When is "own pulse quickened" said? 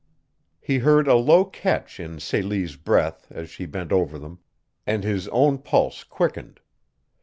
5.27-6.59